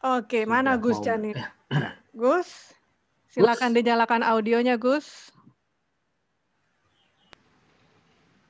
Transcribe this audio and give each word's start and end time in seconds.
Oke, 0.00 0.48
mana 0.48 0.80
Sudah 0.80 0.82
Gus 0.82 0.96
mau 0.96 1.04
Chan 1.04 1.20
ini? 1.20 1.32
Gus, 2.16 2.72
silakan 3.28 3.76
dinyalakan 3.76 4.24
audionya, 4.24 4.80
Gus. 4.80 5.28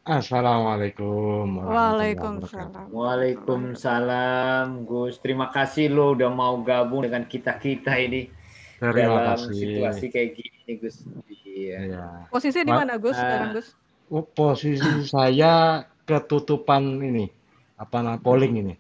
Assalamualaikum. 0.07 1.59
Waalaikumsalam. 1.67 2.87
Waalaikumsalam, 2.95 4.87
Gus. 4.87 5.19
Terima 5.19 5.51
kasih 5.51 5.91
lo 5.91 6.15
udah 6.15 6.31
mau 6.31 6.55
gabung 6.63 7.03
dengan 7.03 7.27
kita-kita 7.27 7.99
ini 7.99 8.31
Terima 8.79 9.19
dalam 9.19 9.35
kasih. 9.51 9.59
situasi 9.59 10.07
kayak 10.07 10.31
gini, 10.39 10.73
Gus. 10.79 11.03
Iya. 11.27 11.77
Iya. 11.83 12.07
Posisi 12.31 12.63
di 12.63 12.71
Ma- 12.71 12.87
mana, 12.87 12.95
Gus? 12.95 13.19
Ah. 13.19 13.27
Sekarang, 13.27 13.51
Gus? 13.59 13.75
Oh, 14.11 14.23
posisi 14.23 15.03
saya 15.07 15.83
ketutupan 16.07 16.83
ini, 17.03 17.27
apa 17.75 18.03
namanya 18.07 18.23
polling 18.23 18.55
ini. 18.63 18.75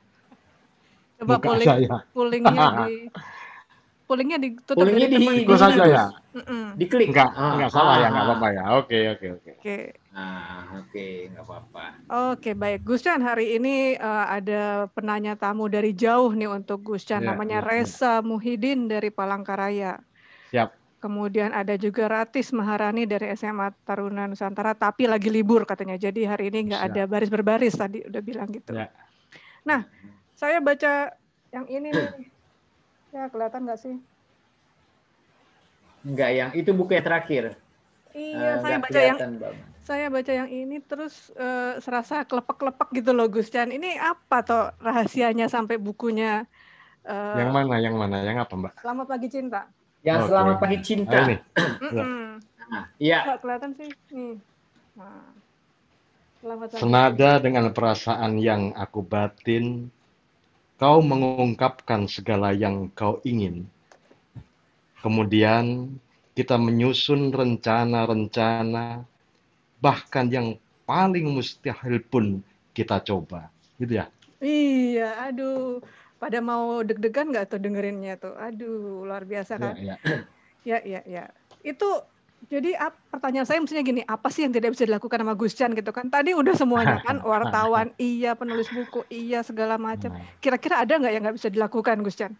Coba 1.20 1.37
Muka 1.37 1.47
polling, 1.52 1.69
saya. 1.69 1.97
pollingnya 2.16 2.66
di 2.80 2.92
pollingnya 4.09 4.38
ditutup 4.41 4.74
Pollingnya 4.74 5.06
dari 5.06 5.12
di- 5.12 5.19
teman. 5.23 5.34
di- 5.37 5.43
Ikut 5.45 5.59
saja 5.60 5.84
ya. 5.84 6.05
Mm-mm. 6.33 6.65
Diklik. 6.80 7.06
Enggak, 7.12 7.30
Ah, 7.37 7.51
enggak 7.55 7.70
salah 7.70 7.95
ya, 7.95 8.01
ah, 8.01 8.09
enggak 8.09 8.24
ah. 8.24 8.29
apa-apa 8.33 8.46
ya. 8.51 8.65
Oke, 8.80 8.98
oke, 9.12 9.27
oke. 9.37 9.51
Oke. 9.60 9.79
Ah, 10.10 10.62
oke, 10.80 11.06
nggak 11.30 11.45
apa-apa. 11.45 11.84
Oke, 12.34 12.51
baik. 12.56 12.80
Gus 12.83 13.05
Chan, 13.05 13.20
hari 13.20 13.55
ini 13.55 13.95
eh, 13.95 14.24
ada 14.27 14.62
penanya 14.91 15.37
tamu 15.37 15.69
dari 15.69 15.93
jauh 15.93 16.33
nih 16.33 16.48
untuk 16.48 16.83
Gus 16.83 17.05
Chan. 17.05 17.21
Iya, 17.21 17.37
Namanya 17.37 17.60
iya, 17.60 17.68
Reza 17.68 18.12
Muhyiddin 18.24 18.88
dari 18.88 19.12
Palangkaraya. 19.12 20.01
Siap. 20.51 20.73
Kemudian 21.01 21.52
ada 21.52 21.77
juga 21.77 22.09
Ratis 22.09 22.51
Maharani 22.51 23.05
dari 23.05 23.30
SMA 23.32 23.73
Taruna 23.84 24.24
Nusantara, 24.27 24.73
tapi 24.74 25.07
lagi 25.07 25.29
libur 25.29 25.62
katanya. 25.65 25.95
Jadi 25.95 26.24
hari 26.24 26.48
ini 26.48 26.73
nggak 26.73 26.82
ada 26.82 27.02
baris 27.05 27.29
berbaris 27.29 27.73
tadi 27.73 28.02
udah 28.02 28.21
bilang 28.21 28.51
gitu. 28.51 28.74
Ya. 28.74 28.91
Nah, 29.65 29.87
saya 30.41 30.57
baca 30.59 31.13
yang 31.52 31.66
ini 31.69 31.93
nih. 31.93 32.09
Ya, 33.13 33.29
kelihatan 33.29 33.69
nggak 33.69 33.80
sih? 33.83 33.96
Enggak, 36.01 36.30
yang 36.32 36.51
itu 36.57 36.71
buku 36.73 36.97
yang 36.97 37.05
terakhir. 37.05 37.45
Iya, 38.16 38.57
Eh, 38.57 38.57
saya 38.65 38.77
baca 38.80 39.01
yang 39.05 39.19
Bang. 39.37 39.57
saya 39.85 40.07
baca 40.09 40.32
yang 40.32 40.49
ini 40.49 40.80
terus 40.80 41.29
eh, 41.37 41.77
serasa 41.85 42.24
kelepek-kelepek 42.24 42.88
gitu 42.97 43.13
loh 43.13 43.29
Gus 43.29 43.52
Chan. 43.52 43.69
Ini 43.69 44.01
apa 44.01 44.41
toh 44.41 44.65
rahasianya 44.80 45.52
sampai 45.52 45.77
bukunya 45.77 46.49
eh, 47.04 47.37
Yang 47.37 47.51
mana? 47.52 47.75
Yang 47.77 47.97
mana? 48.01 48.16
Yang 48.25 48.38
apa, 48.49 48.52
Mbak? 48.57 48.73
Selamat 48.80 49.07
Pagi 49.13 49.29
Cinta? 49.29 49.60
Yang 50.01 50.19
Oke. 50.25 50.29
selamat 50.32 50.57
pagi 50.57 50.79
cinta. 50.80 51.16
Ini. 51.29 51.37
Nah, 51.93 52.85
Iya. 52.97 53.19
Nggak 53.29 53.38
kelihatan 53.45 53.71
sih. 53.77 53.91
Nih. 54.16 54.35
Nah. 54.97 55.29
Selamat 56.41 56.66
Pagi 56.73 56.80
Senada 56.80 57.30
dengan 57.37 57.65
perasaan 57.77 58.41
yang 58.41 58.73
aku 58.73 59.04
batin, 59.04 59.93
kau 60.80 60.98
mengungkapkan 61.10 62.02
segala 62.14 62.48
yang 62.62 62.76
kau 62.98 63.14
ingin. 63.32 63.56
Kemudian 65.03 65.66
kita 66.36 66.56
menyusun 66.66 67.22
rencana-rencana, 67.38 68.86
bahkan 69.84 70.26
yang 70.36 70.48
paling 70.88 71.26
mustahil 71.36 71.97
pun 72.12 72.26
kita 72.76 72.97
coba. 73.08 73.41
Gitu 73.81 73.92
ya? 74.00 74.06
Iya, 74.41 75.03
aduh. 75.28 75.81
Pada 76.20 76.38
mau 76.50 76.64
deg-degan 76.88 77.26
nggak 77.32 77.47
tuh 77.50 77.60
dengerinnya 77.64 78.12
tuh? 78.22 78.34
Aduh, 78.47 79.04
luar 79.08 79.25
biasa 79.32 79.54
Ya, 79.56 79.64
kan? 79.64 79.76
ya. 79.78 79.97
Ya, 80.70 80.78
ya, 80.92 81.00
ya. 81.14 81.25
Itu 81.70 81.86
jadi 82.49 82.72
ap- 82.81 82.97
pertanyaan 83.12 83.44
saya 83.44 83.60
mestinya 83.60 83.84
gini, 83.84 84.00
apa 84.06 84.33
sih 84.33 84.49
yang 84.49 84.55
tidak 84.55 84.72
bisa 84.72 84.88
dilakukan 84.88 85.21
sama 85.21 85.34
Gus 85.37 85.53
Chan 85.53 85.71
gitu 85.77 85.93
kan? 85.93 86.09
Tadi 86.09 86.33
udah 86.33 86.55
semuanya 86.56 86.97
kan, 87.05 87.21
wartawan, 87.31 87.93
iya, 88.00 88.32
penulis 88.32 88.72
buku, 88.72 89.05
iya, 89.12 89.44
segala 89.44 89.77
macam. 89.77 90.15
Nah, 90.15 90.25
Kira-kira 90.41 90.81
ada 90.81 90.97
nggak 90.97 91.12
yang 91.12 91.22
nggak 91.27 91.37
bisa 91.37 91.49
dilakukan 91.53 92.00
Gus 92.00 92.16
Chan? 92.16 92.32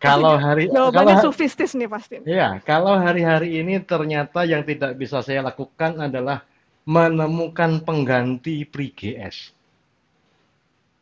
Kalau 0.00 0.36
hari 0.36 0.68
Jawabannya 0.68 1.16
kalau, 1.16 1.32
sufistis 1.32 1.72
nih 1.72 1.88
pasti. 1.88 2.20
ya, 2.28 2.60
kalau 2.60 2.92
hari-hari 2.92 3.56
ini 3.60 3.80
ternyata 3.80 4.44
yang 4.44 4.60
tidak 4.60 5.00
bisa 5.00 5.24
saya 5.24 5.40
lakukan 5.40 5.96
adalah 5.96 6.44
menemukan 6.84 7.80
pengganti 7.80 8.68
Pri 8.68 8.92
GS. 8.92 9.52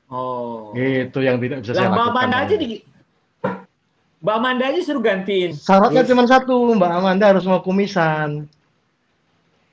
Oh. 0.06 0.70
Itu 0.76 1.18
yang 1.18 1.42
tidak 1.42 1.66
bisa 1.66 1.72
Lah 1.74 1.88
saya 1.88 1.90
lakukan. 1.90 2.14
Amanda 2.14 2.36
aja 2.46 2.54
di 2.54 2.91
Mbak 4.22 4.34
Amanda 4.34 4.64
aja 4.70 4.80
suruh 4.80 5.02
gantiin. 5.02 5.50
Syaratnya 5.52 6.02
Yes. 6.02 6.08
cuma 6.08 6.24
satu, 6.24 6.54
Mbak 6.72 6.90
Amanda 6.92 7.24
harus 7.26 7.42
mau 7.42 7.58
kumisan. 7.58 8.46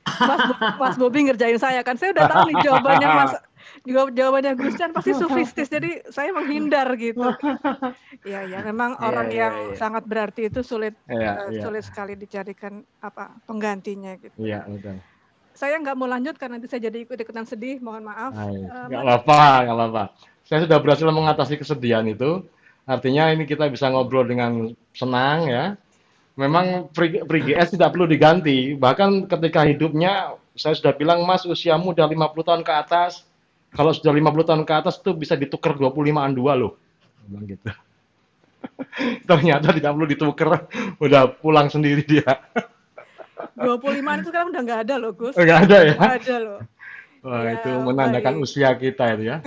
Mas, 0.09 0.41
Mas 0.75 0.95
Bobi 0.97 1.29
ngerjain 1.29 1.55
saya 1.55 1.85
kan. 1.85 1.93
Saya 1.93 2.11
udah 2.11 2.25
tahu 2.25 2.49
nih 2.49 2.55
jawabannya 2.65 3.07
Mas 3.07 3.33
jawab 3.85 4.09
jawabannya 4.11 4.57
Gus 4.57 4.73
Chan 4.73 4.89
pasti 4.89 5.13
sufistis. 5.13 5.69
Jadi 5.69 6.01
saya 6.09 6.33
menghindar 6.33 6.89
gitu. 6.97 7.21
Iya, 8.25 8.41
ya, 8.43 8.59
memang 8.65 8.97
Iya, 8.97 9.05
orang 9.05 9.27
iya, 9.29 9.37
yang 9.39 9.55
iya. 9.69 9.77
sangat 9.77 10.03
berarti 10.03 10.49
itu 10.49 10.59
sulit 10.59 10.97
Iya, 11.05 11.45
eh, 11.45 11.49
iya. 11.53 11.61
sulit 11.61 11.85
sekali 11.85 12.17
dicarikan 12.17 12.81
apa 12.99 13.37
penggantinya 13.45 14.17
gitu. 14.17 14.33
Iya, 14.35 14.65
betul. 14.65 14.97
Saya 15.53 15.77
nggak 15.77 15.93
mau 15.93 16.09
lanjut 16.09 16.35
karena 16.35 16.57
nanti 16.57 16.65
saya 16.67 16.89
jadi 16.89 17.05
ikut-ikutan 17.05 17.45
sedih. 17.45 17.77
Mohon 17.77 18.09
maaf. 18.09 18.33
Hai. 18.33 18.49
Eh, 18.55 18.85
Nggak 18.89 19.03
Mas- 19.05 19.13
apa-apa, 19.13 19.39
nggak 19.61 19.75
apa-apa. 19.77 20.03
Saya 20.41 20.59
sudah 20.65 20.77
berhasil 20.81 21.05
mengatasi 21.05 21.53
kesedihan 21.55 22.01
itu. 22.03 22.41
Artinya 22.89 23.29
ini 23.29 23.45
kita 23.45 23.69
bisa 23.69 23.85
ngobrol 23.93 24.25
dengan 24.25 24.73
senang 24.97 25.45
ya. 25.45 25.77
Memang 26.33 26.89
Pri 26.89 27.21
Pri 27.21 27.39
GS 27.45 27.77
tidak 27.77 27.93
perlu 27.93 28.09
diganti. 28.09 28.73
Bahkan 28.73 29.29
ketika 29.29 29.61
hidupnya, 29.69 30.33
saya 30.57 30.73
sudah 30.73 30.97
bilang, 30.97 31.21
Mas, 31.21 31.45
usiamu 31.45 31.93
udah 31.93 32.09
50 32.09 32.47
tahun 32.49 32.61
ke 32.65 32.73
atas. 32.73 33.29
Kalau 33.69 33.93
sudah 33.93 34.09
50 34.09 34.49
tahun 34.49 34.63
ke 34.65 34.73
atas 34.73 34.97
itu 34.97 35.13
bisa 35.13 35.37
ditukar 35.37 35.77
25-an 35.77 36.33
dua 36.33 36.57
loh. 36.57 36.73
Bilang 37.29 37.45
gitu. 37.45 37.69
Ternyata 39.29 39.69
tidak 39.69 39.91
perlu 39.93 40.07
ditukar, 40.09 40.47
udah 40.97 41.29
pulang 41.37 41.69
sendiri 41.69 42.01
dia. 42.01 42.25
25 43.59 43.85
itu 43.85 44.27
sekarang 44.33 44.49
udah 44.49 44.61
nggak 44.65 44.79
ada 44.89 44.95
loh 44.97 45.11
Gus. 45.13 45.35
Enggak 45.37 45.59
ada 45.69 45.77
ya? 45.85 45.93
Nggak 45.95 46.15
ada 46.25 46.35
loh. 46.41 46.59
Wah, 47.19 47.43
Ya, 47.43 47.59
itu 47.59 47.69
menandakan 47.83 48.33
baik. 48.39 48.45
usia 48.47 48.71
kita 48.79 49.19
itu 49.19 49.23
ya. 49.27 49.37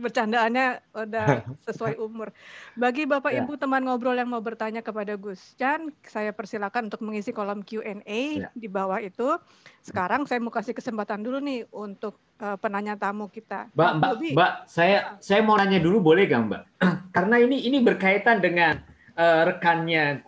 Bercandaannya 0.00 0.66
udah 0.90 1.26
sesuai 1.68 2.00
umur. 2.00 2.32
Bagi 2.74 3.04
Bapak 3.04 3.30
Ya. 3.30 3.44
Ibu 3.44 3.54
teman 3.54 3.84
ngobrol 3.84 4.16
yang 4.16 4.26
mau 4.26 4.40
bertanya 4.40 4.80
kepada 4.80 5.14
Gus 5.14 5.54
Chan, 5.54 5.92
saya 6.02 6.32
persilakan 6.32 6.88
untuk 6.88 7.04
mengisi 7.04 7.30
kolom 7.30 7.60
Q&A 7.60 8.22
Ya. 8.40 8.48
di 8.50 8.66
bawah 8.66 8.98
itu. 8.98 9.36
Sekarang 9.80 10.24
saya 10.24 10.40
mau 10.40 10.50
kasih 10.50 10.72
kesempatan 10.72 11.20
dulu 11.20 11.38
nih 11.38 11.68
untuk 11.70 12.16
eh, 12.40 12.56
penanya 12.56 12.96
tamu 12.96 13.28
kita. 13.28 13.68
Mbak, 13.76 13.90
Mbak. 14.00 14.10
Mbak, 14.32 14.52
saya 14.66 15.20
saya 15.20 15.40
mau 15.40 15.54
nanya 15.54 15.78
dulu 15.78 16.00
boleh 16.00 16.24
gak 16.24 16.42
Mbak? 16.42 16.62
Karena 17.14 17.36
ini 17.38 17.68
ini 17.68 17.78
berkaitan 17.78 18.40
dengan 18.40 18.80
eh, 19.14 19.42
rekannya 19.46 20.24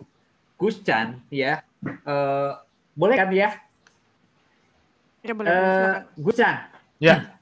Gus 0.55 0.79
Chan 0.79 1.17
ya. 1.27 1.59
Eh, 1.83 2.51
boleh 2.93 3.15
kan 3.17 3.33
ya? 3.33 3.49
Ya, 5.23 5.33
boleh, 5.33 5.49
Eh, 5.49 5.57
silakan. 5.57 6.03
Gus 6.19 6.35
Chan. 6.37 6.55
Ya. 7.01 7.15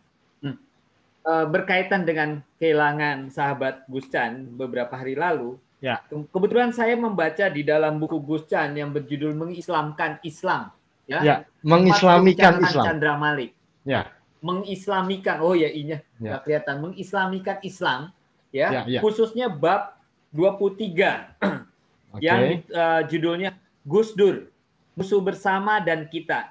Eh, 1.22 1.46
berkaitan 1.46 2.02
dengan 2.02 2.42
kehilangan 2.58 3.30
sahabat 3.30 3.86
Gus 3.86 4.09
Chan 4.09 4.42
beberapa 4.58 4.90
hari 4.98 5.14
lalu. 5.14 5.54
Ya. 5.78 6.02
Ke- 6.09 6.26
Kebetulan 6.34 6.74
saya 6.74 6.98
membaca 6.98 7.46
di 7.46 7.62
dalam 7.62 8.02
buku 8.02 8.18
Gus 8.18 8.50
Chan 8.50 8.74
yang 8.74 8.90
berjudul 8.90 9.38
Mengislamkan 9.38 10.18
Islam. 10.26 10.74
Ya. 11.06 11.20
Ya, 11.22 11.36
mengislamikan 11.62 12.58
Islam. 12.66 12.86
Chandra 12.90 13.14
Malik. 13.22 13.54
Ya. 13.86 14.10
Mengislamikan. 14.42 15.46
Oh 15.46 15.54
ya 15.54 15.70
inya 15.70 16.02
Ya. 16.18 16.42
kelihatan. 16.42 16.81
Mengislamikan 16.81 17.62
Islam 17.62 18.10
ya. 18.50 18.81
Ya, 18.81 18.81
ya. 18.90 19.00
Khususnya 19.06 19.46
bab 19.46 20.02
23 20.34 21.38
Oke. 22.18 22.22
yang 22.26 22.66
eh, 22.66 23.02
judulnya 23.06 23.54
Gus 23.86 24.18
Dur, 24.18 24.50
musuh 24.98 25.22
bersama 25.22 25.78
dan 25.86 26.10
kita. 26.10 26.50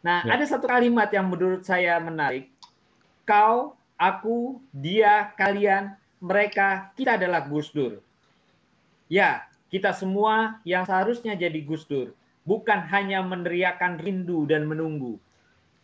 Nah, 0.00 0.24
Ya. 0.24 0.32
ada 0.40 0.44
satu 0.48 0.64
kalimat 0.64 1.12
yang 1.12 1.28
menurut 1.28 1.60
saya 1.60 2.00
menarik. 2.00 2.48
Kau, 3.28 3.76
aku, 3.98 4.62
dia, 4.70 5.34
kalian, 5.34 5.92
mereka, 6.22 6.94
kita 6.94 7.18
adalah 7.18 7.42
Gus 7.44 7.74
Dur. 7.74 7.98
Ya, 9.10 9.44
kita 9.68 9.92
semua 9.92 10.62
yang 10.62 10.86
seharusnya 10.86 11.34
jadi 11.34 11.58
Gus 11.66 11.84
Dur, 11.84 12.14
bukan 12.46 12.78
hanya 12.88 13.20
meneriakan 13.20 13.98
rindu 14.00 14.46
dan 14.46 14.64
menunggu. 14.64 15.18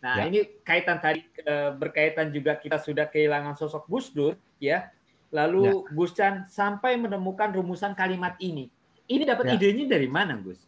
Nah, 0.01 0.21
Ya. 0.21 0.29
ini 0.29 0.39
kaitan 0.63 1.01
tadi 1.01 1.25
berkaitan 1.77 2.29
juga 2.29 2.55
kita 2.55 2.77
sudah 2.77 3.05
kehilangan 3.09 3.57
sosok 3.59 3.85
Gus 3.85 4.09
Dur, 4.09 4.33
ya. 4.57 4.89
Lalu 5.33 5.83
Gus 5.91 6.15
Chan 6.15 6.47
sampai 6.47 6.95
menemukan 6.95 7.51
rumusan 7.51 7.91
kalimat 7.97 8.37
ini. 8.39 8.71
Ini 9.09 9.25
dapat 9.25 9.51
Ya. 9.51 9.53
idenya 9.59 9.85
dari 9.97 10.07
mana, 10.07 10.37
Gus? 10.39 10.61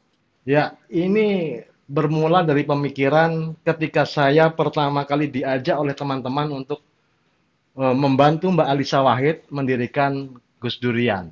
Ya, 0.43 0.75
ini 0.89 1.61
bermula 1.87 2.43
dari 2.43 2.67
pemikiran 2.67 3.55
ketika 3.63 4.03
saya 4.03 4.51
pertama 4.51 5.07
kali 5.07 5.31
diajak 5.31 5.75
oleh 5.77 5.95
teman-teman 5.95 6.51
untuk 6.51 6.83
membantu 7.77 8.49
Mbak 8.51 8.67
Alisa 8.73 8.99
Wahid 9.05 9.45
mendirikan 9.53 10.33
Gus 10.59 10.81
Durian. 10.81 11.31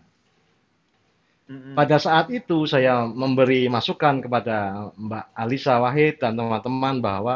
Pada 1.78 2.02
saat 2.02 2.32
itu 2.34 2.66
saya 2.66 3.06
memberi 3.06 3.70
masukan 3.70 4.24
kepada 4.24 4.90
Mbak 4.98 5.26
Alisa 5.36 5.78
Wahid 5.84 6.18
dan 6.22 6.34
teman-teman 6.40 6.98
bahwa 7.04 7.36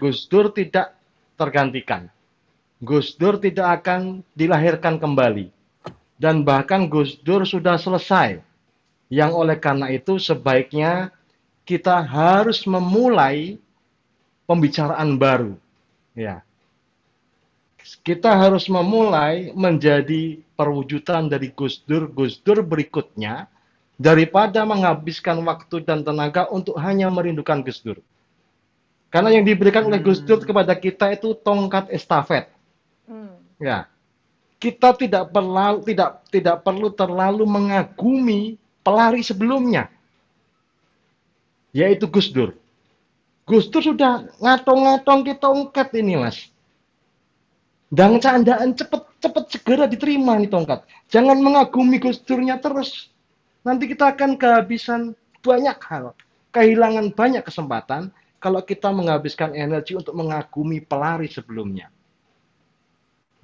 Gus 0.00 0.24
Dur 0.30 0.52
tidak 0.54 0.96
tergantikan. 1.36 2.08
Gus 2.80 3.16
Dur 3.20 3.36
tidak 3.40 3.82
akan 3.82 4.24
dilahirkan 4.36 4.96
kembali. 5.00 5.52
dan 6.16 6.44
bahkan 6.48 6.88
Gus 6.88 7.20
Dur 7.20 7.44
sudah 7.44 7.76
selesai. 7.76 8.40
Yang 9.12 9.32
oleh 9.36 9.56
karena 9.60 9.86
itu 9.92 10.18
sebaiknya 10.18 11.12
kita 11.66 12.02
harus 12.02 12.64
memulai 12.66 13.58
pembicaraan 14.46 15.18
baru. 15.18 15.58
Ya. 16.16 16.45
Kita 17.86 18.34
harus 18.34 18.66
memulai 18.66 19.54
menjadi 19.54 20.42
perwujudan 20.58 21.30
dari 21.30 21.54
Gus 21.54 21.86
Dur, 21.86 22.10
Gus 22.10 22.42
Dur 22.42 22.66
berikutnya 22.66 23.46
daripada 23.94 24.66
menghabiskan 24.66 25.38
waktu 25.46 25.86
dan 25.86 26.02
tenaga 26.02 26.50
untuk 26.50 26.74
hanya 26.82 27.06
merindukan 27.14 27.62
Gus 27.62 27.78
Dur. 27.86 28.02
Karena 29.14 29.30
yang 29.30 29.46
diberikan 29.46 29.86
oleh 29.86 30.02
Gus 30.02 30.18
Dur 30.18 30.42
kepada 30.42 30.74
kita 30.74 31.14
itu 31.14 31.38
tongkat 31.38 31.86
estafet. 31.94 32.50
Hmm. 33.06 33.38
Ya. 33.62 33.86
Kita 34.58 34.96
tidak 34.98 35.30
perlu 35.30 35.84
tidak 35.86 36.26
tidak 36.32 36.66
perlu 36.66 36.90
terlalu 36.90 37.46
mengagumi 37.46 38.58
pelari 38.82 39.22
sebelumnya. 39.22 39.86
Yaitu 41.70 42.10
Gus 42.10 42.34
Dur. 42.34 42.56
Gus 43.46 43.70
Dur 43.70 43.94
sudah 43.94 44.26
ngatong-ngatong 44.42 45.22
kita 45.22 45.38
tongkat 45.38 45.94
ini, 45.94 46.18
Mas. 46.18 46.50
Dan 47.86 48.18
candaan 48.18 48.74
cepet-cepet 48.74 49.44
segera 49.46 49.86
diterima 49.86 50.34
nih 50.34 50.50
tongkat. 50.50 50.82
Jangan 51.06 51.38
mengagumi 51.38 52.02
Gus 52.02 52.18
Durnya 52.18 52.58
terus. 52.58 53.14
Nanti 53.62 53.86
kita 53.86 54.10
akan 54.14 54.34
kehabisan 54.34 55.14
banyak 55.38 55.78
hal. 55.86 56.14
Kehilangan 56.50 57.14
banyak 57.14 57.46
kesempatan 57.46 58.10
kalau 58.42 58.58
kita 58.66 58.90
menghabiskan 58.90 59.54
energi 59.54 59.94
untuk 59.94 60.18
mengagumi 60.18 60.82
pelari 60.82 61.30
sebelumnya. 61.30 61.90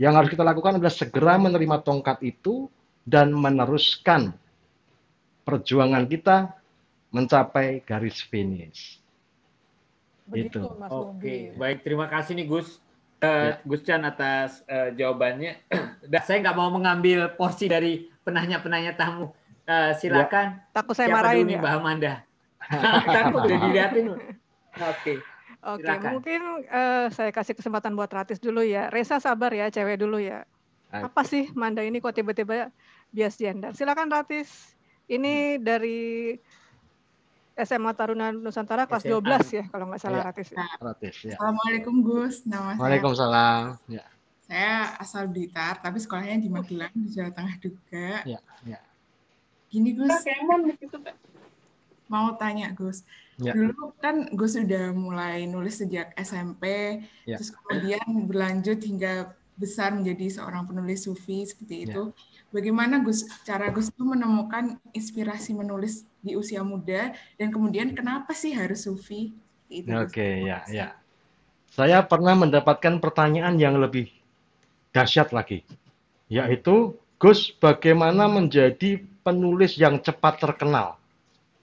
Yang 0.03 0.15
harus 0.19 0.31
kita 0.35 0.43
lakukan 0.43 0.83
adalah 0.83 0.95
segera 0.95 1.39
menerima 1.39 1.79
tongkat 1.87 2.19
itu 2.27 2.67
dan 3.07 3.31
meneruskan 3.31 4.35
perjuangan 5.47 6.11
kita 6.11 6.51
mencapai 7.15 7.87
garis 7.87 8.19
finish. 8.27 8.99
Begitu, 10.27 10.59
itu. 10.59 10.79
Mas 10.81 10.91
Oke, 10.91 11.55
baik 11.55 11.87
terima 11.87 12.11
kasih 12.11 12.35
nih 12.35 12.47
Gus. 12.51 12.82
Uh, 13.23 13.55
ya. 13.55 13.63
Gus 13.63 13.83
Chan 13.87 14.03
atas 14.03 14.67
uh, 14.67 14.91
jawabannya. 14.93 15.63
Dan 16.13 16.23
saya 16.27 16.43
nggak 16.43 16.59
mau 16.59 16.75
mengambil 16.75 17.31
porsi 17.39 17.71
dari 17.71 18.11
penanya-penanya 18.27 18.99
tamu. 18.99 19.31
Uh, 19.63 19.95
silakan. 19.95 20.59
Ya. 20.59 20.75
Takut 20.75 20.95
saya 20.99 21.09
marahin 21.15 21.47
ya. 21.47 21.63
Mbak 21.63 21.73
Amanda. 21.79 22.15
Takut 23.15 23.47
udah 23.47 23.59
dilihatin. 23.63 24.05
Oke. 24.83 25.15
Oke, 25.63 25.95
mungkin 26.11 26.67
uh, 26.67 27.07
saya 27.15 27.31
kasih 27.31 27.55
kesempatan 27.55 27.95
buat 27.95 28.11
Ratis 28.11 28.43
dulu 28.43 28.67
ya. 28.67 28.91
Resa 28.91 29.23
sabar 29.23 29.55
ya, 29.55 29.71
cewek 29.71 30.03
dulu 30.03 30.19
ya. 30.19 30.43
Apa 30.91 31.25
sih 31.25 31.49
Manda 31.57 31.81
ini 31.81 32.03
kok 32.03 32.19
tiba-tiba 32.19 32.69
bias 33.15 33.39
gender? 33.39 33.71
Silakan 33.73 34.11
Ratis. 34.11 34.75
Ini 35.07 35.57
hmm. 35.57 35.63
dari 35.63 36.35
SMA 37.57 37.93
Taruna 37.93 38.33
Nusantara 38.33 38.89
kelas 38.89 39.05
SMA. 39.05 39.21
12 39.21 39.59
ya 39.59 39.65
kalau 39.69 39.85
nggak 39.93 40.01
salah 40.01 40.19
ya. 40.19 40.25
Ratis. 40.33 40.49
Ya. 40.53 40.67
Ratis 40.81 41.17
ya. 41.25 41.37
Assalamualaikum 41.37 41.95
Gus, 42.01 42.37
nama 42.49 42.73
Waalaikumsalam. 42.81 43.65
Ya. 43.93 44.05
Saya 44.49 44.97
asal 45.01 45.29
Blitar 45.29 45.81
tapi 45.81 46.01
sekolahnya 46.01 46.41
di 46.41 46.49
Magelang 46.49 46.93
di 46.97 47.09
Jawa 47.13 47.31
Tengah 47.33 47.57
juga. 47.61 48.09
Ya, 48.25 48.41
ya. 48.65 48.81
Gini 49.69 49.93
Gus. 49.97 50.13
Mau 52.09 52.37
tanya 52.37 52.73
Gus. 52.77 53.05
Ya. 53.41 53.57
Dulu 53.57 53.97
kan 54.01 54.29
Gus 54.37 54.57
sudah 54.57 54.93
mulai 54.93 55.49
nulis 55.49 55.81
sejak 55.81 56.13
SMP, 56.21 57.01
ya. 57.25 57.41
terus 57.41 57.53
kemudian 57.57 58.05
berlanjut 58.29 58.79
hingga 58.85 59.33
besar 59.57 59.97
menjadi 59.97 60.41
seorang 60.41 60.69
penulis 60.69 61.09
sufi 61.09 61.45
seperti 61.49 61.89
ya. 61.89 62.09
Bagaimana 62.53 63.01
Gus 63.01 63.25
cara 63.49 63.73
Gus 63.73 63.89
itu 63.89 64.05
menemukan 64.05 64.77
inspirasi 64.93 65.57
menulis 65.57 66.05
di 66.21 66.37
usia 66.37 66.61
muda 66.61 67.17
dan 67.41 67.49
kemudian 67.49 67.97
kenapa 67.97 68.37
sih 68.37 68.53
harus 68.53 68.85
sufi? 68.85 69.33
Oke, 69.73 69.89
okay, 69.89 70.35
ya, 70.45 70.61
ya. 70.69 70.89
Saya 71.73 72.05
pernah 72.05 72.37
mendapatkan 72.37 73.01
pertanyaan 73.01 73.57
yang 73.57 73.81
lebih 73.81 74.13
dahsyat 74.93 75.33
lagi, 75.33 75.65
yaitu 76.29 76.93
Gus 77.17 77.49
bagaimana 77.57 78.29
menjadi 78.29 79.01
penulis 79.25 79.81
yang 79.81 79.97
cepat 80.05 80.37
terkenal? 80.37 81.01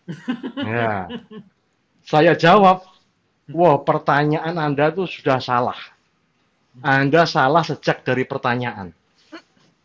ya. 0.57 1.05
Saya 2.01 2.33
jawab, 2.33 2.81
wah 3.53 3.77
pertanyaan 3.85 4.57
Anda 4.57 4.89
itu 4.89 5.05
sudah 5.05 5.37
salah. 5.37 5.77
Anda 6.81 7.29
salah 7.29 7.61
sejak 7.61 8.01
dari 8.01 8.25
pertanyaan. 8.25 8.89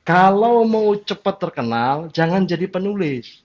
Kalau 0.04 0.68
mau 0.68 0.92
cepat 1.00 1.40
terkenal, 1.40 2.12
jangan 2.12 2.44
jadi 2.44 2.68
penulis. 2.68 3.40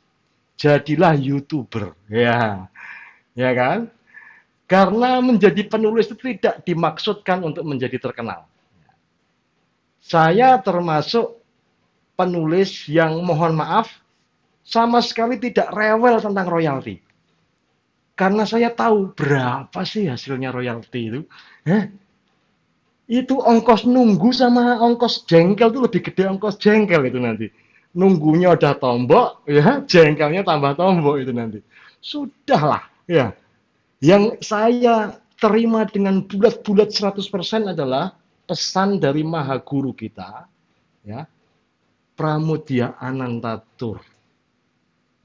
Jadilah 0.60 1.16
YouTuber. 1.16 1.96
Ya. 2.12 2.68
Ya 3.32 3.52
kan? 3.56 3.88
Karena 4.68 5.24
menjadi 5.24 5.66
penulis 5.66 6.12
itu 6.12 6.36
tidak 6.36 6.62
dimaksudkan 6.68 7.42
untuk 7.48 7.64
menjadi 7.64 7.96
terkenal. 7.96 8.44
Saya 10.04 10.60
termasuk 10.60 11.40
penulis 12.20 12.92
yang 12.92 13.24
mohon 13.24 13.56
maaf 13.56 13.88
sama 14.68 15.00
sekali 15.00 15.40
tidak 15.40 15.72
rewel 15.72 16.20
tentang 16.20 16.46
royalti. 16.46 17.00
Karena 18.20 18.44
saya 18.44 18.68
tahu 18.76 19.16
berapa 19.16 19.80
sih 19.88 20.12
hasilnya 20.12 20.52
royalti 20.52 21.02
itu. 21.08 21.22
Hah? 21.64 21.88
Itu 23.10 23.42
ongkos 23.42 23.90
nunggu 23.90 24.30
sama 24.30 24.78
ongkos 24.86 25.26
jengkel 25.26 25.74
itu 25.74 25.82
lebih 25.82 26.02
gede 26.06 26.30
ongkos 26.30 26.62
jengkel 26.62 27.02
itu 27.10 27.18
nanti. 27.18 27.50
Nunggunya 27.98 28.54
udah 28.54 28.78
tombok, 28.78 29.50
ya 29.50 29.82
jengkelnya 29.82 30.46
tambah 30.46 30.78
tombok 30.78 31.18
itu 31.18 31.34
nanti. 31.34 31.60
Sudahlah, 31.98 32.86
ya. 33.10 33.34
Yang 33.98 34.46
saya 34.46 35.18
terima 35.42 35.90
dengan 35.90 36.22
bulat-bulat 36.22 36.94
100% 36.94 37.74
adalah 37.74 38.14
pesan 38.46 39.02
dari 39.02 39.26
Maha 39.26 39.58
Guru 39.58 39.98
kita, 39.98 40.46
ya. 41.02 41.26
Pramudia 42.14 42.94
Anantatur. 43.02 44.06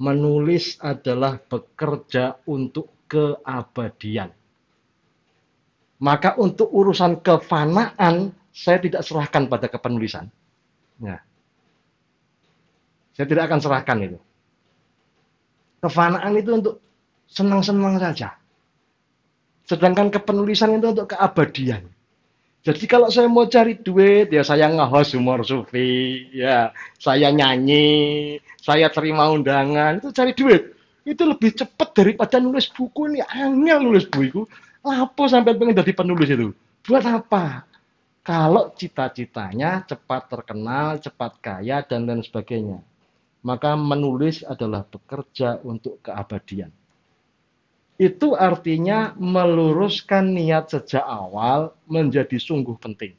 Menulis 0.01 0.81
adalah 0.81 1.37
bekerja 1.37 2.41
untuk 2.49 2.91
keabadian 3.13 4.33
maka 6.05 6.37
untuk 6.37 6.69
urusan 6.69 7.25
kefanaan 7.25 8.37
saya 8.53 8.77
tidak 8.77 9.01
serahkan 9.01 9.49
pada 9.49 9.73
kepenulisan. 9.73 10.29
Ya. 11.01 11.25
Saya 13.17 13.25
tidak 13.25 13.49
akan 13.49 13.61
serahkan 13.65 13.99
itu. 14.05 14.19
Kefanaan 15.81 16.33
itu 16.37 16.51
untuk 16.53 16.75
senang-senang 17.25 17.97
saja. 17.97 18.37
Sedangkan 19.65 20.13
kepenulisan 20.13 20.77
itu 20.77 20.93
untuk 20.93 21.17
keabadian. 21.17 21.89
Jadi 22.65 22.85
kalau 22.89 23.09
saya 23.13 23.29
mau 23.29 23.45
cari 23.49 23.77
duit, 23.81 24.33
ya 24.33 24.41
saya 24.41 24.73
nge-host 24.73 25.17
humor 25.17 25.45
sufi, 25.45 26.29
ya 26.33 26.73
saya 26.97 27.29
nyanyi, 27.29 28.41
saya 28.61 28.89
terima 28.89 29.29
undangan, 29.29 30.01
itu 30.01 30.09
cari 30.13 30.33
duit. 30.33 30.73
Itu 31.05 31.29
lebih 31.29 31.53
cepat 31.53 31.93
daripada 31.93 32.41
nulis 32.41 32.73
buku 32.73 33.13
ini. 33.13 33.21
Angel 33.21 33.85
nulis 33.85 34.09
buku. 34.09 34.49
Lapo 34.85 35.25
sampai 35.25 35.57
pengen 35.57 35.81
jadi 35.81 35.93
penulis 35.97 36.29
itu? 36.29 36.53
Buat 36.85 37.09
apa? 37.09 37.65
Kalau 38.21 38.73
cita-citanya 38.77 39.85
cepat 39.89 40.29
terkenal, 40.29 41.01
cepat 41.01 41.41
kaya, 41.41 41.81
dan 41.85 42.05
lain 42.05 42.21
sebagainya. 42.21 42.85
Maka 43.45 43.77
menulis 43.77 44.45
adalah 44.45 44.85
bekerja 44.85 45.61
untuk 45.65 46.01
keabadian. 46.05 46.73
Itu 47.97 48.37
artinya 48.37 49.17
meluruskan 49.17 50.37
niat 50.37 50.73
sejak 50.73 51.05
awal 51.05 51.73
menjadi 51.89 52.37
sungguh 52.37 52.77
penting. 52.77 53.17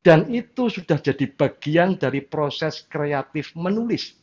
Dan 0.00 0.32
itu 0.32 0.72
sudah 0.72 0.96
jadi 0.96 1.28
bagian 1.28 2.00
dari 2.00 2.24
proses 2.24 2.80
kreatif 2.88 3.52
menulis. 3.52 4.16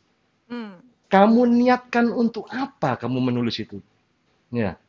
Hmm. 0.49 0.81
Kamu 1.09 1.45
niatkan 1.45 2.09
untuk 2.09 2.49
apa 2.49 2.97
kamu 2.97 3.29
menulis 3.29 3.61
itu? 3.61 3.77
Ya. 4.49 4.81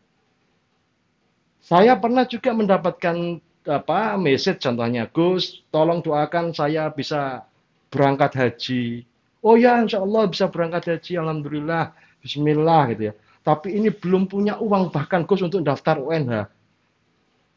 Saya 1.69 2.01
pernah 2.01 2.25
juga 2.25 2.57
mendapatkan 2.57 3.45
apa 3.69 4.17
message 4.17 4.65
contohnya 4.65 5.05
Gus, 5.13 5.61
tolong 5.69 6.01
doakan 6.01 6.57
saya 6.57 6.89
bisa 6.89 7.45
berangkat 7.93 8.33
haji. 8.41 9.05
Oh 9.45 9.53
ya, 9.53 9.77
insya 9.85 10.01
Allah 10.01 10.25
bisa 10.33 10.49
berangkat 10.49 10.89
haji, 10.97 11.21
alhamdulillah, 11.21 11.93
Bismillah 12.25 12.83
gitu 12.97 13.13
ya. 13.13 13.15
Tapi 13.45 13.77
ini 13.77 13.93
belum 13.93 14.33
punya 14.33 14.57
uang 14.57 14.89
bahkan 14.89 15.29
Gus 15.29 15.45
untuk 15.45 15.61
daftar 15.61 16.01
UNH. 16.01 16.49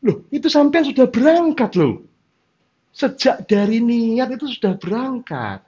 Loh, 0.03 0.27
itu 0.27 0.51
sampai 0.51 0.91
sudah 0.91 1.07
berangkat 1.07 1.71
loh. 1.79 2.03
Sejak 2.91 3.47
dari 3.47 3.79
niat 3.79 4.27
itu 4.35 4.51
sudah 4.51 4.75
berangkat. 4.75 5.63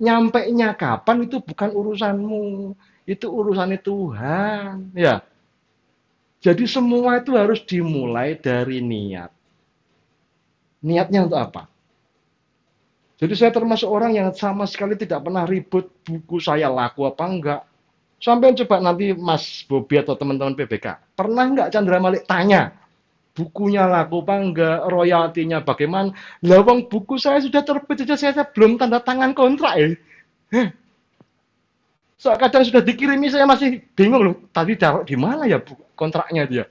Nyampe 0.00 0.40
nya 0.56 0.72
kapan 0.72 1.28
itu 1.28 1.36
bukan 1.44 1.68
urusanmu. 1.68 2.72
Itu 3.04 3.28
urusannya 3.28 3.76
Tuhan. 3.84 4.96
Ya, 4.96 5.20
jadi 6.44 6.64
semua 6.68 7.24
itu 7.24 7.32
harus 7.40 7.64
dimulai 7.64 8.36
dari 8.36 8.84
niat. 8.84 9.32
Niatnya 10.84 11.24
untuk 11.24 11.40
apa? 11.40 11.62
Jadi 13.16 13.32
saya 13.32 13.48
termasuk 13.48 13.88
orang 13.88 14.12
yang 14.12 14.28
sama 14.36 14.68
sekali 14.68 15.00
tidak 15.00 15.24
pernah 15.24 15.48
ribut 15.48 15.88
buku 16.04 16.36
saya 16.44 16.68
laku 16.68 17.08
apa 17.08 17.24
enggak. 17.24 17.60
Sampai 18.20 18.52
coba 18.60 18.76
nanti 18.84 19.16
Mas 19.16 19.64
Bobi 19.64 19.96
atau 20.04 20.12
teman-teman 20.20 20.52
PBK, 20.52 21.16
pernah 21.16 21.48
enggak 21.48 21.72
Chandra 21.72 21.96
Malik 21.96 22.28
tanya 22.28 22.76
bukunya 23.34 23.88
laku 23.88 24.22
apa 24.22 24.34
enggak, 24.36 24.78
royaltinya 24.92 25.58
bagaimana? 25.64 26.12
Lawang 26.44 26.92
buku 26.92 27.16
saya 27.16 27.40
sudah 27.40 27.64
terbit 27.66 28.04
saja 28.04 28.14
saya, 28.20 28.44
belum 28.46 28.76
tanda 28.76 29.00
tangan 29.02 29.32
kontrak 29.32 29.74
ya. 29.80 29.88
Eh. 32.24 32.32
So, 32.32 32.40
kadang 32.40 32.64
sudah 32.64 32.80
dikirimi 32.80 33.28
saya 33.28 33.44
masih 33.44 33.84
bingung 33.92 34.24
loh, 34.24 34.36
tadi 34.48 34.80
taruh 34.80 35.04
di 35.04 35.12
mana 35.12 35.44
ya 35.44 35.60
kontraknya 35.92 36.48
dia. 36.48 36.64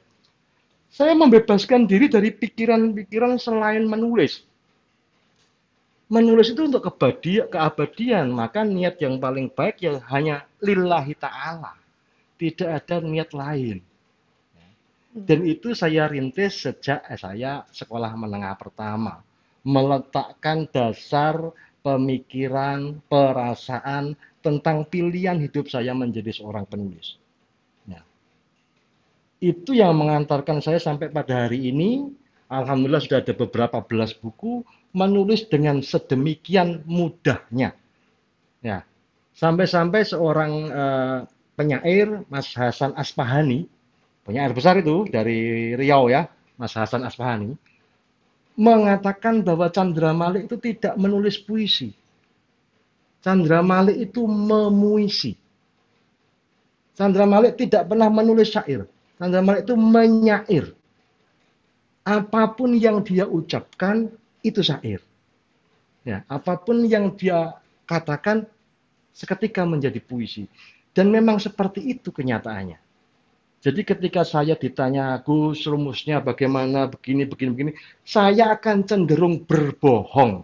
Saya 0.90 1.14
membebaskan 1.14 1.86
diri 1.86 2.10
dari 2.10 2.34
pikiran-pikiran 2.34 3.38
selain 3.38 3.86
menulis. 3.86 4.46
Menulis 6.10 6.54
itu 6.54 6.70
untuk 6.70 6.86
keabadian, 6.86 7.50
keabadian, 7.50 8.26
maka 8.30 8.62
niat 8.62 9.02
yang 9.02 9.18
paling 9.18 9.50
baik 9.50 9.82
ya 9.82 9.98
hanya 10.14 10.46
lillahi 10.62 11.18
ta'ala. 11.18 11.74
Tidak 12.38 12.70
ada 12.70 13.02
niat 13.02 13.34
lain. 13.34 13.82
Dan 15.14 15.46
itu 15.46 15.74
saya 15.78 16.10
rintis 16.10 16.62
sejak 16.62 17.06
saya 17.18 17.66
sekolah 17.70 18.14
menengah 18.18 18.54
pertama. 18.58 19.22
Meletakkan 19.66 20.66
dasar 20.70 21.54
pemikiran, 21.84 23.04
perasaan 23.12 24.16
tentang 24.40 24.88
pilihan 24.88 25.38
hidup 25.38 25.68
saya 25.68 25.92
menjadi 25.92 26.32
seorang 26.32 26.64
penulis. 26.66 27.22
Itu 29.44 29.76
yang 29.76 30.00
mengantarkan 30.00 30.64
saya 30.64 30.80
sampai 30.80 31.12
pada 31.12 31.44
hari 31.44 31.68
ini 31.68 32.08
alhamdulillah 32.48 33.04
sudah 33.04 33.20
ada 33.20 33.36
beberapa 33.36 33.84
belas 33.84 34.16
buku 34.16 34.64
menulis 34.96 35.52
dengan 35.52 35.84
sedemikian 35.84 36.88
mudahnya. 36.88 37.76
Ya. 38.64 38.88
Sampai-sampai 39.36 40.08
seorang 40.08 40.52
uh, 40.72 41.20
penyair 41.60 42.24
Mas 42.32 42.56
Hasan 42.56 42.96
Aspahani 42.96 43.68
penyair 44.24 44.56
besar 44.56 44.80
itu 44.80 45.04
dari 45.12 45.76
Riau 45.76 46.08
ya 46.08 46.32
Mas 46.56 46.72
Hasan 46.80 47.04
Aspahani 47.04 47.60
mengatakan 48.54 49.42
bahwa 49.42 49.70
Chandra 49.74 50.14
Malik 50.14 50.50
itu 50.50 50.58
tidak 50.62 50.94
menulis 50.98 51.42
puisi 51.42 51.94
Chandra 53.24 53.66
Malik 53.66 54.12
itu 54.12 54.26
memuisi 54.30 55.34
Chandra 56.94 57.26
Malik 57.26 57.58
tidak 57.58 57.90
pernah 57.90 58.10
menulis 58.14 58.54
syair 58.54 58.86
Tanda 59.24 59.40
Malik 59.40 59.64
itu 59.64 59.76
menyair. 59.80 60.66
Apa 62.04 62.52
pun 62.52 62.76
yang 62.76 63.00
dia 63.08 63.24
ucapkan 63.24 64.12
itu 64.44 64.60
syair. 64.60 65.00
Ya, 66.04 66.28
apa 66.28 66.60
pun 66.60 66.84
yang 66.84 67.16
dia 67.16 67.56
katakan 67.88 68.44
seketika 69.16 69.64
menjadi 69.64 70.04
puisi. 70.04 70.52
Dan 70.92 71.08
memang 71.08 71.40
seperti 71.40 71.80
itu 71.88 72.12
kenyataannya. 72.12 72.76
Jadi 73.64 73.82
ketika 73.88 74.28
saya 74.28 74.60
ditanya 74.60 75.16
Gus 75.24 75.64
rumusnya 75.64 76.20
bagaimana 76.20 76.92
begini 76.92 77.24
begini 77.24 77.50
begini, 77.56 77.72
saya 78.04 78.52
akan 78.60 78.84
cenderung 78.84 79.48
berbohong. 79.48 80.44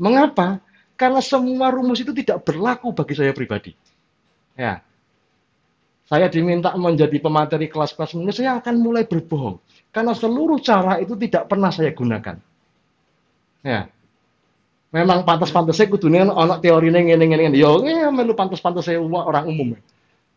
Mengapa? 0.00 0.64
Karena 0.96 1.20
semua 1.20 1.68
rumus 1.68 2.00
itu 2.00 2.16
tidak 2.16 2.48
berlaku 2.48 2.96
bagi 2.96 3.12
saya 3.12 3.36
pribadi. 3.36 3.76
Ya, 4.56 4.80
saya 6.10 6.26
diminta 6.26 6.74
menjadi 6.74 7.22
pemateri 7.22 7.70
kelas-kelas 7.70 8.18
ini, 8.18 8.34
saya 8.34 8.58
akan 8.58 8.82
mulai 8.82 9.06
berbohong. 9.06 9.62
Karena 9.94 10.10
seluruh 10.10 10.58
cara 10.58 10.98
itu 10.98 11.14
tidak 11.14 11.46
pernah 11.46 11.70
saya 11.70 11.94
gunakan. 11.94 12.34
Ya. 13.62 13.86
Memang 14.90 15.22
pantas-pantas 15.22 15.78
saya 15.78 15.86
kudunya 15.86 16.26
anak 16.26 16.66
teori 16.66 16.90
ini 16.90 17.14
ini 17.14 17.54
Yo, 17.54 17.78
ya 17.86 18.10
melu 18.10 18.34
pantas-pantas 18.34 18.90
saya 18.90 18.98
orang 18.98 19.46
umum. 19.46 19.78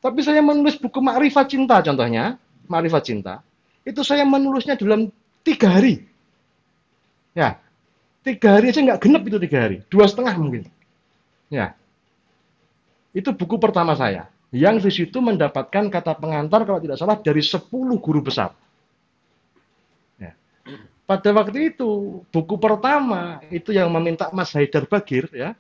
Tapi 0.03 0.19
saya 0.19 0.43
menulis 0.43 0.75
buku 0.75 0.99
Makrifat 0.99 1.47
Cinta 1.47 1.79
contohnya, 1.79 2.35
Makrifat 2.67 3.03
Cinta. 3.07 3.39
Itu 3.87 4.03
saya 4.03 4.27
menulisnya 4.27 4.75
dalam 4.75 5.07
tiga 5.47 5.71
hari. 5.79 6.03
Ya, 7.31 7.57
tiga 8.21 8.59
hari 8.59 8.75
aja 8.75 8.83
nggak 8.83 8.99
genep 8.99 9.23
itu 9.25 9.37
tiga 9.39 9.57
hari, 9.63 9.77
dua 9.87 10.05
setengah 10.05 10.35
mungkin. 10.35 10.67
Ya, 11.47 11.73
itu 13.13 13.29
buku 13.31 13.61
pertama 13.61 13.93
saya 13.93 14.27
yang 14.53 14.81
di 14.81 14.89
situ 14.89 15.17
mendapatkan 15.21 15.89
kata 15.89 16.13
pengantar 16.17 16.65
kalau 16.65 16.77
tidak 16.81 16.97
salah 16.97 17.17
dari 17.17 17.41
10 17.41 17.69
guru 17.97 18.21
besar. 18.21 18.53
Ya. 20.21 20.37
Pada 21.09 21.29
waktu 21.33 21.73
itu 21.73 22.21
buku 22.29 22.61
pertama 22.61 23.41
itu 23.49 23.73
yang 23.73 23.89
meminta 23.89 24.29
Mas 24.29 24.53
Haidar 24.53 24.85
Bagir 24.85 25.29
ya. 25.33 25.57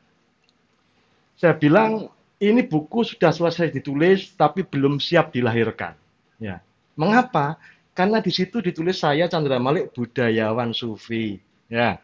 Saya 1.37 1.57
bilang 1.57 2.13
ini 2.43 2.65
buku 2.67 3.07
sudah 3.07 3.31
selesai 3.31 3.71
ditulis 3.71 4.35
tapi 4.35 4.67
belum 4.67 4.99
siap 4.99 5.31
dilahirkan. 5.31 5.95
Ya. 6.41 6.59
Mengapa? 6.99 7.55
Karena 7.93 8.19
di 8.19 8.33
situ 8.33 8.59
ditulis 8.59 8.99
saya 8.99 9.29
Chandra 9.31 9.61
Malik 9.61 9.95
budayawan 9.95 10.75
sufi. 10.75 11.39
Ya. 11.71 12.01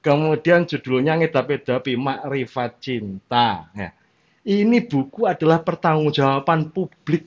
Kemudian 0.00 0.64
judulnya 0.64 1.18
ngedapi-dapi 1.18 1.98
makrifat 1.98 2.78
cinta. 2.78 3.66
Ya 3.74 3.90
ini 4.46 4.78
buku 4.78 5.26
adalah 5.26 5.58
pertanggungjawaban 5.58 6.70
publik. 6.70 7.26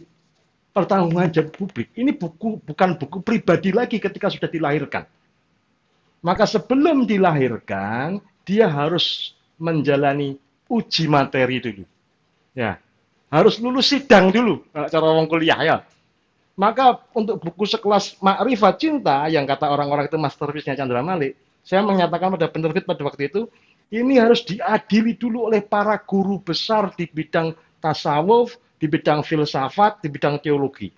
Pertanggungjawaban 0.72 1.52
publik. 1.52 1.92
Ini 1.92 2.16
buku 2.16 2.64
bukan 2.64 2.96
buku 2.96 3.20
pribadi 3.20 3.76
lagi 3.76 4.00
ketika 4.00 4.32
sudah 4.32 4.48
dilahirkan. 4.48 5.04
Maka 6.24 6.48
sebelum 6.48 7.04
dilahirkan, 7.04 8.24
dia 8.48 8.72
harus 8.72 9.36
menjalani 9.60 10.40
uji 10.72 11.12
materi 11.12 11.60
dulu. 11.60 11.84
Ya, 12.58 12.82
harus 13.30 13.62
lulus 13.62 13.94
sidang 13.94 14.34
dulu 14.34 14.66
cara 14.74 15.06
orang 15.06 15.30
kuliah 15.30 15.60
ya. 15.62 15.78
Maka 16.60 17.08
untuk 17.16 17.40
buku 17.40 17.64
sekelas 17.64 18.20
Makrifat 18.20 18.76
Cinta 18.84 19.32
yang 19.32 19.48
kata 19.48 19.72
orang-orang 19.72 20.12
itu 20.12 20.20
masterpiece-nya 20.20 20.76
Chandra 20.76 21.00
Malik, 21.00 21.40
saya 21.64 21.80
menyatakan 21.86 22.36
pada 22.36 22.52
penerbit 22.52 22.84
pada 22.84 23.00
waktu 23.08 23.32
itu, 23.32 23.48
ini 23.96 24.20
harus 24.20 24.44
diadili 24.44 25.16
dulu 25.16 25.48
oleh 25.48 25.64
para 25.64 25.96
guru 26.04 26.36
besar 26.44 26.92
di 27.00 27.08
bidang 27.08 27.56
tasawuf, 27.80 28.60
di 28.76 28.92
bidang 28.92 29.24
filsafat, 29.24 30.04
di 30.04 30.12
bidang 30.12 30.36
teologi. 30.44 30.92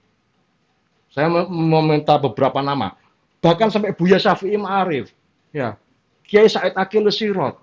Saya 1.13 1.29
meminta 1.46 2.17
beberapa 2.17 2.63
nama. 2.63 2.98
Bahkan 3.43 3.70
sampai 3.70 3.93
Buya 3.93 4.17
Syafi'i 4.17 4.58
Ma'arif, 4.58 5.12
ya, 5.51 5.77
Kiai 6.25 6.48
Said 6.48 6.74
Akil 6.74 7.05
Sirot, 7.12 7.60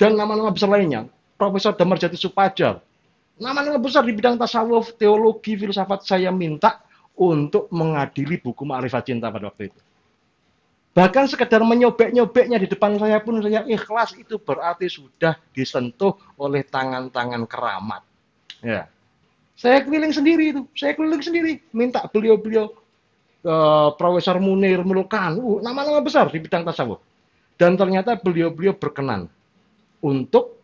dan 0.00 0.16
nama-nama 0.16 0.50
besar 0.50 0.70
lainnya. 0.70 1.06
Profesor 1.36 1.76
Damar 1.76 2.00
Jati 2.00 2.16
Supajar. 2.16 2.80
Nama-nama 3.36 3.76
besar 3.76 4.00
di 4.08 4.16
bidang 4.16 4.40
tasawuf, 4.40 4.96
teologi, 4.96 5.60
filsafat 5.60 6.08
saya 6.08 6.32
minta 6.32 6.80
untuk 7.20 7.68
mengadili 7.68 8.40
buku 8.40 8.64
Ma'rifat 8.64 9.12
Cinta 9.12 9.28
pada 9.28 9.52
waktu 9.52 9.68
itu. 9.68 9.80
Bahkan 10.96 11.28
sekedar 11.28 11.60
menyobek-nyobeknya 11.60 12.56
di 12.56 12.68
depan 12.72 12.96
saya 12.96 13.20
pun 13.20 13.44
saya 13.44 13.60
ikhlas 13.68 14.16
itu 14.16 14.40
berarti 14.40 14.88
sudah 14.88 15.36
disentuh 15.52 16.16
oleh 16.40 16.64
tangan-tangan 16.64 17.44
keramat. 17.44 18.00
Ya. 18.64 18.88
Saya 19.52 19.84
keliling 19.84 20.16
sendiri 20.16 20.56
itu, 20.56 20.64
saya 20.72 20.96
keliling 20.96 21.20
sendiri, 21.20 21.60
minta 21.76 22.08
beliau-beliau 22.08 22.72
uh, 23.44 23.92
Profesor 24.00 24.40
Munir 24.40 24.80
Melukan, 24.80 25.36
uh, 25.36 25.60
nama-nama 25.60 26.00
besar 26.00 26.32
di 26.32 26.40
bidang 26.40 26.64
tasawuf. 26.64 27.04
Dan 27.60 27.76
ternyata 27.76 28.16
beliau-beliau 28.16 28.80
berkenan 28.80 29.28
untuk 30.00 30.56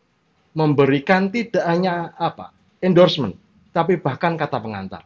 memberikan 0.56 1.28
tidak 1.28 1.64
hanya 1.68 2.16
apa 2.16 2.61
endorsement, 2.82 3.38
tapi 3.70 3.96
bahkan 3.96 4.34
kata 4.34 4.58
pengantar. 4.58 5.02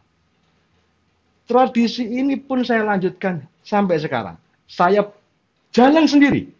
Tradisi 1.47 2.03
ini 2.03 2.35
pun 2.35 2.65
saya 2.65 2.83
lanjutkan 2.83 3.39
sampai 3.63 3.95
sekarang 4.03 4.35
saya 4.67 5.07
jalan 5.71 6.03
sendiri, 6.09 6.51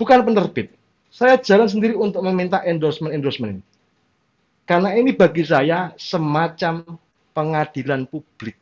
bukan 0.00 0.24
penerbit. 0.24 0.72
Saya 1.12 1.36
jalan 1.36 1.68
sendiri 1.68 1.98
untuk 1.98 2.24
meminta 2.24 2.64
endorsement-endorsement 2.64 3.60
ini. 3.60 3.64
Karena 4.64 4.94
ini 4.94 5.10
bagi 5.10 5.42
saya 5.42 5.90
semacam 5.98 6.86
pengadilan 7.34 8.06
publik. 8.06 8.54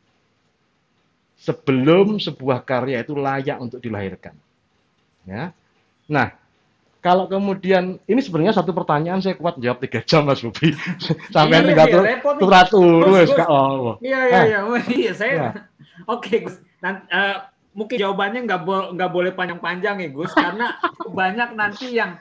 Sebelum 1.39 2.19
sebuah 2.19 2.65
karya 2.65 2.99
itu 3.05 3.13
layak 3.15 3.61
untuk 3.61 3.79
dilahirkan. 3.79 4.33
Ya. 5.23 5.53
Nah, 6.09 6.33
kalau 6.99 7.31
kemudian 7.31 7.95
ini 8.11 8.19
sebenarnya 8.19 8.59
satu 8.59 8.75
pertanyaan 8.75 9.23
saya 9.23 9.39
kuat 9.39 9.55
jawab 9.59 9.79
tiga 9.79 10.03
jam 10.03 10.27
Mas 10.27 10.43
Bobi. 10.43 10.75
Sampai 11.35 11.63
tinggal 11.63 11.87
tur 11.87 12.03
turatur 12.39 13.03
wes 13.15 13.31
Iya 14.03 14.19
iya 14.27 14.39
iya. 14.43 14.59
Iya 14.87 15.11
saya. 15.15 15.33
Ya. 15.35 15.51
Oke 16.07 16.43
Gus. 16.43 16.59
Nanti, 16.83 17.07
uh, 17.11 17.47
mungkin 17.71 17.95
jawabannya 17.95 18.43
nggak 18.43 18.61
bo 18.67 18.91
nggak 18.91 19.11
boleh 19.11 19.31
panjang-panjang 19.31 19.95
ya 20.03 20.09
Gus 20.11 20.31
karena 20.35 20.75
banyak 21.19 21.49
nanti 21.55 21.95
yang 21.95 22.19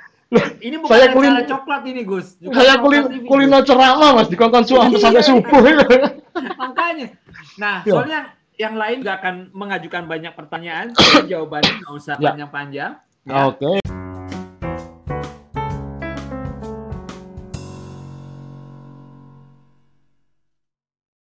ini 0.60 0.76
bukan 0.76 0.92
saya 0.92 1.06
kulin, 1.16 1.32
coklat 1.48 1.82
ini 1.88 2.02
Gus. 2.04 2.36
Juga 2.36 2.60
saya 2.60 2.74
kulin 2.78 3.24
kulino 3.24 3.58
ceramah 3.64 4.10
Mas 4.14 4.28
di 4.28 4.36
konten 4.36 4.62
suami 4.62 5.00
sampai 5.00 5.24
subuh. 5.24 5.62
Makanya. 6.62 7.16
Nah, 7.56 7.80
ya. 7.82 7.92
soalnya 7.96 8.20
yang 8.60 8.76
lain 8.76 9.00
nggak 9.00 9.16
akan 9.24 9.34
mengajukan 9.56 10.04
banyak 10.04 10.32
pertanyaan, 10.36 10.92
jawabannya 11.32 11.72
nggak 11.80 11.94
usah 11.96 12.14
ya. 12.20 12.30
panjang-panjang. 12.30 12.92
Ya. 13.24 13.34
Oke. 13.48 13.80
Okay. 13.80 13.87